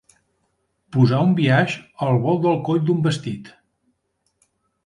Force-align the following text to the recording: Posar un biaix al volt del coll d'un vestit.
Posar 0.95 1.19
un 1.25 1.35
biaix 1.41 1.75
al 2.07 2.19
volt 2.25 2.41
del 2.47 2.57
coll 2.71 2.83
d'un 2.89 3.07
vestit. 3.11 3.53